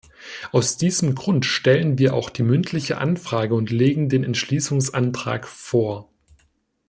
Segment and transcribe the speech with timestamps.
[0.51, 6.09] Aus diesem Grund stellen wir auch die mündliche Anfrage und legen den Entschließungsantrag vor.